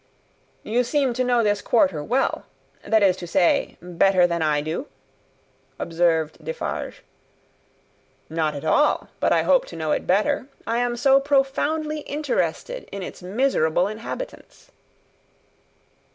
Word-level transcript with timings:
"You 0.63 0.83
seem 0.83 1.13
to 1.13 1.23
know 1.23 1.43
this 1.43 1.61
quarter 1.61 2.03
well; 2.03 2.47
that 2.83 3.03
is 3.03 3.15
to 3.17 3.27
say, 3.27 3.77
better 3.83 4.25
than 4.25 4.41
I 4.41 4.59
do?" 4.59 4.87
observed 5.77 6.43
Defarge. 6.43 7.03
"Not 8.27 8.55
at 8.55 8.65
all, 8.65 9.09
but 9.19 9.31
I 9.31 9.43
hope 9.43 9.65
to 9.67 9.75
know 9.75 9.91
it 9.91 10.07
better. 10.07 10.47
I 10.65 10.79
am 10.79 10.97
so 10.97 11.19
profoundly 11.19 11.99
interested 11.99 12.89
in 12.91 13.03
its 13.03 13.21
miserable 13.21 13.87
inhabitants." 13.87 14.71